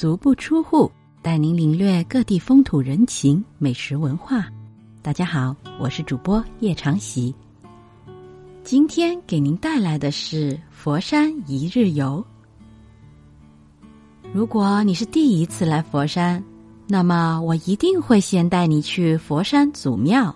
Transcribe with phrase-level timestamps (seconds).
[0.00, 0.88] 足不出户，
[1.22, 4.46] 带您领略各地风土人情、美食文化。
[5.02, 7.34] 大家好，我是主播叶长喜。
[8.62, 12.24] 今天给您带来的是佛山一日游。
[14.32, 16.40] 如果你是第一次来佛山，
[16.86, 20.32] 那么我一定会先带你去佛山祖庙。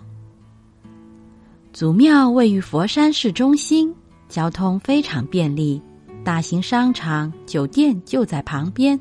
[1.71, 3.95] 祖庙位于佛山市中心，
[4.27, 5.81] 交通非常便利，
[6.21, 8.99] 大型商场、酒店就在旁边，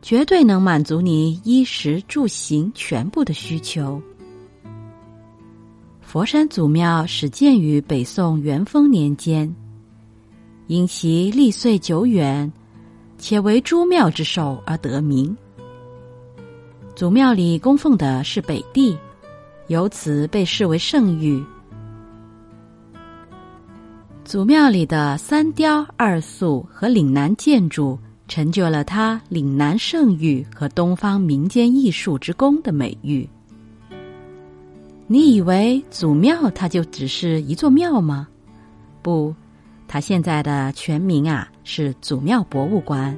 [0.00, 4.00] 绝对能满足你衣食住行全部的需求。
[6.00, 9.54] 佛山祖庙始建于北宋元丰年间，
[10.66, 12.50] 因其历岁久远，
[13.18, 15.36] 且为诸庙之首而得名。
[16.94, 18.96] 祖庙里供奉的是北帝，
[19.66, 21.44] 由此被视为圣域。
[24.24, 33.28] 祖庙里的三雕二塑和岭南建筑，成就了他岭南圣域和东方民间艺术之宫的美誉。
[35.06, 38.28] 你以为祖庙它就只是一座庙吗？
[39.00, 39.34] 不，
[39.88, 43.16] 它现在的全名啊是祖庙博物馆。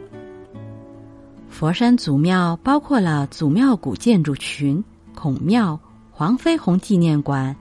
[1.49, 4.83] 佛山祖庙包括了祖庙古建筑群、
[5.17, 5.79] 孔庙、
[6.13, 7.55] 黄飞鸿纪念馆、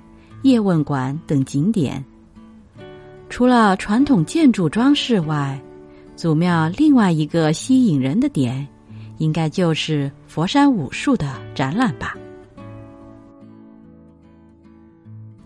[0.43, 2.05] 叶问馆等景点。
[3.29, 5.59] 除了传统建筑装饰外，
[6.19, 8.67] 祖庙另外一个吸引人的点，
[9.19, 12.13] 应该就是佛山武术的展览吧。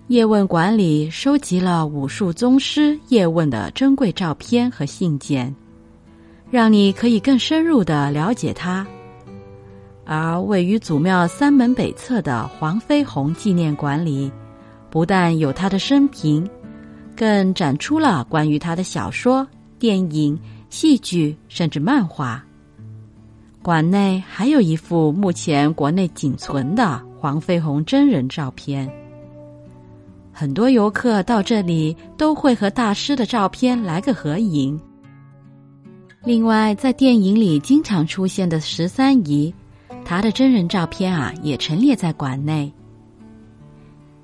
[0.07, 5.55] 叶问馆里收集了武术宗师叶问的珍贵照片和信件，
[6.49, 8.83] 让你可以更深入的了解他。
[10.05, 14.31] 而位于祖庙三门北侧的黄飞鸿纪念馆里，
[14.89, 16.49] 不但有他的生平，
[17.15, 20.35] 更展出了关于他的小说、电影、
[20.73, 22.43] 戏剧，甚至漫画。
[23.61, 28.91] 馆内还有一幅目前国内仅存的黄飞鸿真人照片。
[30.31, 34.77] 很多游客到这里都会和大师的照片来个合影。
[36.23, 39.53] 另外，在电影里经常出现的十三姨，
[40.03, 42.73] 她的真人照片啊也陈列在馆内。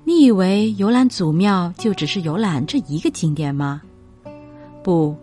[0.02, 3.80] 你以为游览祖庙就只是游览这一个景点吗？
[4.82, 5.16] 不，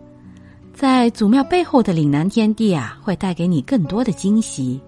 [0.78, 4.80] 在祖庙背后的岭南天地啊，会带给你更多的惊喜。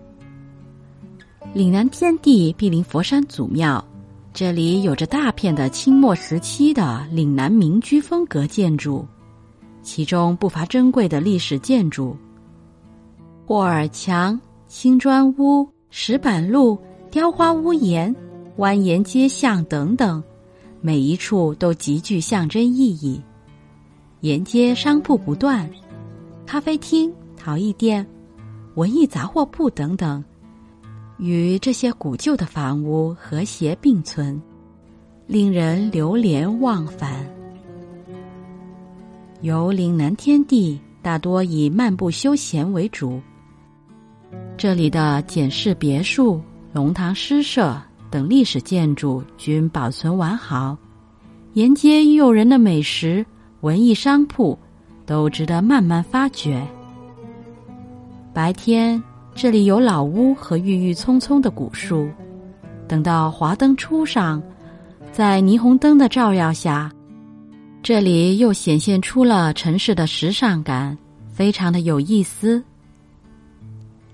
[1.53, 3.85] 岭南天地毗邻佛山祖庙。
[4.33, 9.05] 这里有着大片的清末时期的岭南民居风格建筑，
[9.83, 12.17] 其中不乏珍贵的历史建筑：
[13.45, 16.79] 霍尔墙、青砖屋、石板路、
[17.11, 18.15] 雕花屋檐、
[18.59, 20.23] 蜿蜒街巷等等，
[20.81, 23.21] 每一处都极具象征意义。
[24.21, 25.69] 沿街商铺不断，
[26.45, 28.07] 咖啡厅、陶艺店、
[28.75, 30.23] 文艺杂货铺等等。
[31.17, 34.41] 与这些古旧的房屋和谐并存，
[35.27, 37.27] 令人流连忘返。
[39.41, 43.21] 游岭南天地大多以漫步休闲为主，
[44.59, 46.43] 这里的简氏别墅、
[46.75, 50.77] 龙塘诗社等历史建筑均保存完好，
[51.55, 53.25] 沿街诱人的美食、
[53.61, 54.59] 文艺商铺
[55.07, 56.67] 都值得慢慢发掘。
[58.33, 59.03] 白天。
[59.33, 62.11] 这里有老屋和郁郁葱葱的古树，
[62.89, 64.43] 等到华灯初上，
[65.13, 66.91] 在霓虹灯的照耀下，
[67.81, 70.99] 这里又显现出了城市的时尚感，
[71.33, 72.63] 非常的有意思。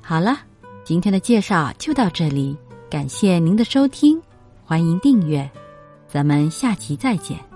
[0.03, 0.39] 好了，
[0.85, 2.55] 今天的介绍就到这里，
[2.91, 4.21] 感谢您的收听，
[4.67, 5.51] 欢迎订阅，
[6.07, 7.56] 咱们下期再见。